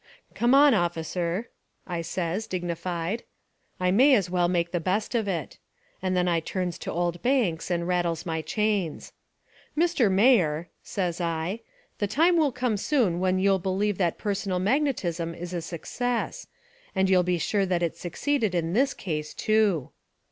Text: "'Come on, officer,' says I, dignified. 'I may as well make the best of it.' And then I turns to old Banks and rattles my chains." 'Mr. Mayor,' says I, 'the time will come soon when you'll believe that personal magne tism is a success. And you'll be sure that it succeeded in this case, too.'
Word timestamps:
"'Come 0.33 0.55
on, 0.55 0.73
officer,' 0.73 1.51
says 2.01 2.47
I, 2.47 2.49
dignified. 2.49 3.21
'I 3.79 3.91
may 3.91 4.15
as 4.15 4.31
well 4.31 4.47
make 4.47 4.71
the 4.71 4.79
best 4.79 5.13
of 5.13 5.27
it.' 5.27 5.59
And 6.01 6.17
then 6.17 6.27
I 6.27 6.39
turns 6.39 6.79
to 6.79 6.91
old 6.91 7.21
Banks 7.21 7.69
and 7.69 7.87
rattles 7.87 8.25
my 8.25 8.41
chains." 8.41 9.13
'Mr. 9.77 10.09
Mayor,' 10.11 10.69
says 10.81 11.21
I, 11.21 11.59
'the 11.99 12.07
time 12.07 12.35
will 12.37 12.51
come 12.51 12.77
soon 12.77 13.19
when 13.19 13.37
you'll 13.37 13.59
believe 13.59 13.99
that 13.99 14.17
personal 14.17 14.57
magne 14.57 14.91
tism 14.93 15.37
is 15.39 15.53
a 15.53 15.61
success. 15.61 16.47
And 16.95 17.07
you'll 17.07 17.21
be 17.21 17.37
sure 17.37 17.67
that 17.67 17.83
it 17.83 17.95
succeeded 17.95 18.55
in 18.55 18.73
this 18.73 18.95
case, 18.95 19.35
too.' 19.35 19.91